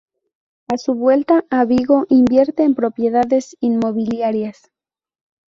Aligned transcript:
A 0.67 0.79
su 0.79 0.95
vuelta 0.95 1.45
a 1.51 1.63
Vigo 1.65 2.07
invierte 2.09 2.63
en 2.63 2.73
propiedades 2.73 3.55
inmobiliarias. 3.59 4.71